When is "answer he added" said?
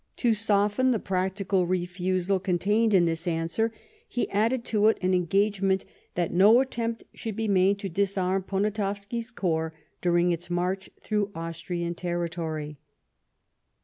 3.27-4.65